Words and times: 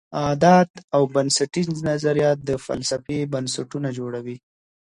اعداد 0.25 0.69
او 0.95 1.01
بنسټیز 1.13 1.67
نظریات 1.89 2.37
د 2.43 2.49
فلسفې 2.65 3.19
بنسټونه 3.33 3.89
جوړوي. 3.97 4.37